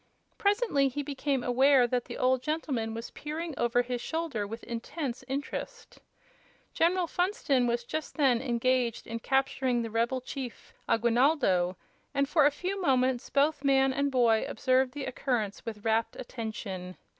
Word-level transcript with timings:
Presently 0.39 0.87
he 0.87 1.03
became 1.03 1.43
aware 1.43 1.85
that 1.85 2.05
the 2.05 2.17
old 2.17 2.41
gentleman 2.41 2.95
was 2.95 3.11
peering 3.11 3.53
over 3.55 3.83
his 3.83 4.01
shoulder 4.01 4.47
with 4.47 4.63
intense 4.63 5.23
interest. 5.27 5.99
General 6.73 7.05
Funston 7.05 7.67
was 7.67 7.83
just 7.83 8.17
then 8.17 8.41
engaged 8.41 9.05
in 9.05 9.19
capturing 9.19 9.83
the 9.83 9.91
rebel 9.91 10.19
chief, 10.19 10.73
Aguinaldo, 10.89 11.77
and 12.15 12.27
for 12.27 12.47
a 12.47 12.51
few 12.51 12.81
moments 12.81 13.29
both 13.29 13.63
man 13.63 13.93
and 13.93 14.11
boy 14.11 14.43
observed 14.47 14.93
the 14.93 15.05
occurrence 15.05 15.67
with 15.67 15.85
rapt 15.85 16.15
attention. 16.15 16.97